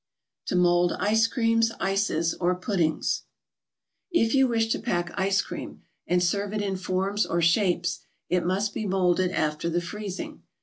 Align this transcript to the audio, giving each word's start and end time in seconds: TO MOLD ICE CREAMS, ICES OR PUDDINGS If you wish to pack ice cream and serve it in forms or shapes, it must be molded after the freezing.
TO 0.47 0.55
MOLD 0.55 0.93
ICE 0.93 1.27
CREAMS, 1.27 1.73
ICES 1.79 2.33
OR 2.39 2.55
PUDDINGS 2.55 3.25
If 4.09 4.33
you 4.33 4.47
wish 4.47 4.65
to 4.71 4.79
pack 4.79 5.11
ice 5.13 5.43
cream 5.43 5.83
and 6.07 6.23
serve 6.23 6.53
it 6.53 6.61
in 6.63 6.75
forms 6.75 7.23
or 7.23 7.39
shapes, 7.39 7.99
it 8.27 8.43
must 8.43 8.73
be 8.73 8.87
molded 8.87 9.29
after 9.29 9.69
the 9.69 9.79
freezing. 9.79 10.41